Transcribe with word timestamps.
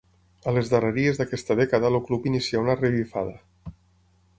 A 0.51 0.53
les 0.55 0.71
darreries 0.71 1.21
d'aquesta 1.21 1.57
dècada 1.61 1.93
el 1.95 2.01
club 2.09 2.27
inicià 2.33 2.67
una 2.67 2.79
revifada. 2.83 3.41